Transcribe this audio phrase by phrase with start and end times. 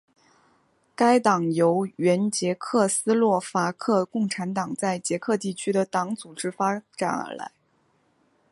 [0.95, 7.51] 该党由原捷克斯洛伐克共产党在捷克地区的党组织发展而来。